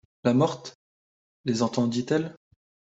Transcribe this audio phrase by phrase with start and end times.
[0.23, 0.77] La morte
[1.45, 2.35] les entendit-elle?